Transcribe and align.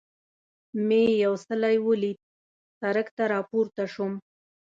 مې 0.87 1.03
یو 1.23 1.33
څلی 1.47 1.75
ولید، 1.87 2.17
سړک 2.79 3.07
ته 3.17 3.23
را 3.31 3.39
پورته 3.49 3.83
شوم. 3.93 4.13